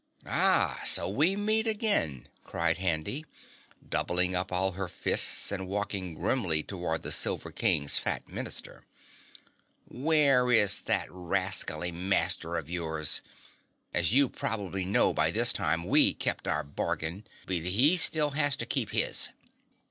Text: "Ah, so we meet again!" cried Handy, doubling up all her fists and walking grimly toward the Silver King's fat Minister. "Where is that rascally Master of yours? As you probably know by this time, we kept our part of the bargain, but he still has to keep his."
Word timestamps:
"Ah, 0.25 0.81
so 0.83 1.07
we 1.07 1.35
meet 1.35 1.67
again!" 1.67 2.27
cried 2.43 2.79
Handy, 2.79 3.23
doubling 3.87 4.35
up 4.35 4.51
all 4.51 4.71
her 4.71 4.87
fists 4.87 5.51
and 5.51 5.67
walking 5.67 6.15
grimly 6.15 6.63
toward 6.63 7.03
the 7.03 7.11
Silver 7.11 7.51
King's 7.51 7.99
fat 7.99 8.27
Minister. 8.27 8.83
"Where 9.87 10.51
is 10.51 10.79
that 10.89 11.07
rascally 11.11 11.91
Master 11.91 12.57
of 12.57 12.67
yours? 12.67 13.21
As 13.93 14.11
you 14.11 14.27
probably 14.27 14.85
know 14.85 15.13
by 15.13 15.29
this 15.29 15.53
time, 15.53 15.83
we 15.85 16.15
kept 16.15 16.47
our 16.47 16.63
part 16.63 16.63
of 16.63 16.69
the 16.71 16.73
bargain, 16.75 17.27
but 17.45 17.55
he 17.57 17.95
still 17.95 18.31
has 18.31 18.55
to 18.55 18.65
keep 18.65 18.89
his." 18.89 19.29